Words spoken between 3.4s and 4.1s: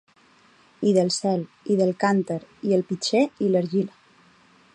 i l’argila.